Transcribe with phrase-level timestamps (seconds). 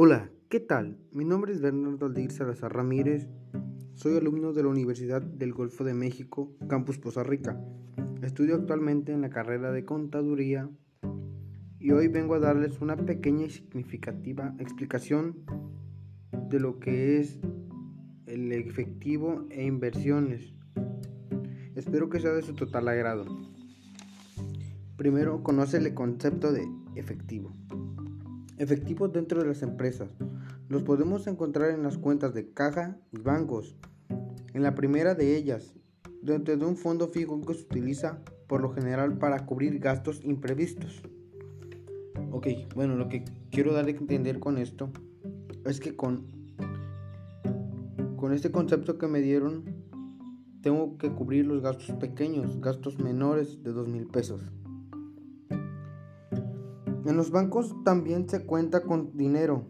[0.00, 0.96] Hola, ¿qué tal?
[1.10, 3.26] Mi nombre es Bernardo Aldir Salazar Ramírez.
[3.96, 7.60] Soy alumno de la Universidad del Golfo de México, Campus Poza Rica.
[8.22, 10.70] Estudio actualmente en la carrera de Contaduría
[11.80, 15.44] y hoy vengo a darles una pequeña y significativa explicación
[16.48, 17.40] de lo que es
[18.26, 20.54] el efectivo e inversiones.
[21.74, 23.24] Espero que sea de su total agrado.
[24.96, 27.52] Primero, conoce el concepto de efectivo.
[28.58, 30.08] Efectivo dentro de las empresas.
[30.68, 33.76] Los podemos encontrar en las cuentas de caja y bancos.
[34.52, 35.74] En la primera de ellas,
[36.22, 41.02] dentro de un fondo fijo que se utiliza por lo general para cubrir gastos imprevistos.
[42.32, 44.90] Ok, bueno, lo que quiero dar a entender con esto
[45.64, 46.26] es que con,
[48.16, 49.64] con este concepto que me dieron,
[50.62, 54.40] tengo que cubrir los gastos pequeños, gastos menores de dos mil pesos.
[57.06, 59.64] En los bancos también se cuenta con dinero,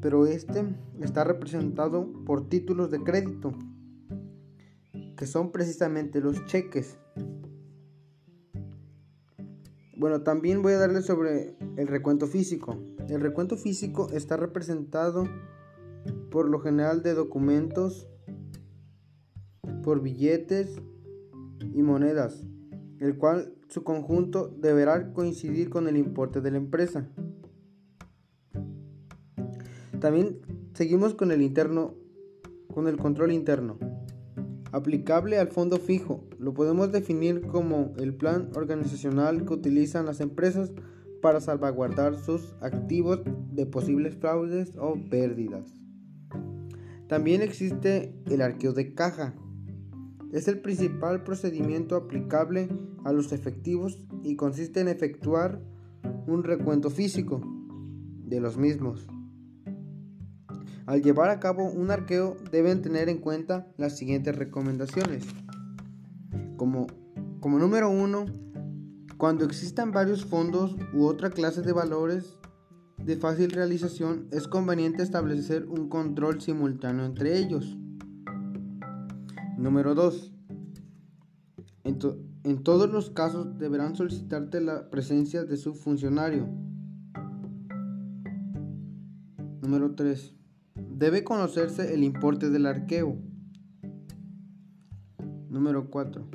[0.00, 0.64] pero este
[1.00, 3.52] está representado por títulos de crédito,
[5.16, 6.98] que son precisamente los cheques.
[9.96, 12.78] Bueno, también voy a darle sobre el recuento físico.
[13.08, 15.24] El recuento físico está representado
[16.30, 18.08] por lo general de documentos,
[19.82, 20.80] por billetes
[21.74, 22.46] y monedas,
[23.00, 27.08] el cual su conjunto deberá coincidir con el importe de la empresa.
[30.00, 30.40] También
[30.74, 31.94] seguimos con el interno,
[32.72, 33.78] con el control interno.
[34.72, 40.72] Aplicable al fondo fijo, lo podemos definir como el plan organizacional que utilizan las empresas
[41.20, 45.74] para salvaguardar sus activos de posibles fraudes o pérdidas.
[47.08, 49.34] También existe el arqueo de caja,
[50.32, 52.68] es el principal procedimiento aplicable
[53.04, 55.60] a los efectivos y consiste en efectuar
[56.26, 57.40] un recuento físico
[58.24, 59.08] de los mismos.
[60.86, 65.24] Al llevar a cabo un arqueo deben tener en cuenta las siguientes recomendaciones.
[66.56, 66.86] Como,
[67.40, 68.26] como número uno,
[69.16, 72.38] cuando existan varios fondos u otra clase de valores
[72.96, 77.76] de fácil realización, es conveniente establecer un control simultáneo entre ellos.
[79.60, 80.32] Número 2.
[81.84, 86.48] En, todos los casos deberán solicitarte la presencia de su funcionario.
[89.60, 90.34] Número 3.
[90.96, 93.18] Debe conocerse el importe del arqueo.
[95.50, 96.26] Número 4.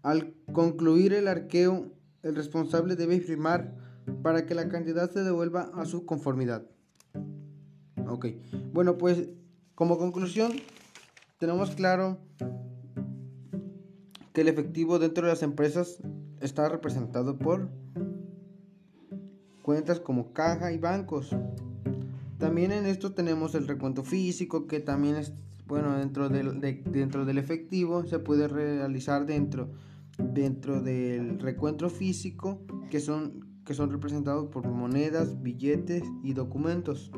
[0.00, 1.92] Al concluir el arqueo,
[2.22, 3.76] el responsable debe firmar
[4.22, 6.66] para que la cantidad se devuelva a su conformidad.
[8.08, 8.28] Ok.
[8.72, 9.28] Bueno, pues
[9.74, 10.52] como conclusión,
[11.44, 12.16] tenemos claro
[14.32, 16.02] que el efectivo dentro de las empresas
[16.40, 17.68] está representado por
[19.60, 21.36] cuentas como caja y bancos.
[22.38, 25.34] También en esto tenemos el recuento físico que también es
[25.66, 29.70] bueno dentro del, dentro del efectivo se puede realizar dentro
[30.16, 37.10] dentro del recuento físico que son que son representados por monedas, billetes y documentos.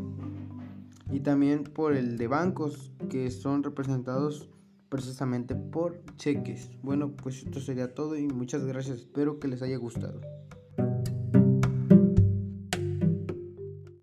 [1.10, 4.50] Y también por el de bancos que son representados
[4.88, 6.70] precisamente por cheques.
[6.82, 8.98] Bueno, pues esto sería todo y muchas gracias.
[8.98, 10.20] Espero que les haya gustado.